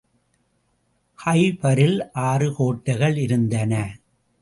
[1.19, 1.99] கைபரில்
[2.13, 3.73] ஆறு கோட்டைகள் இருந்தன.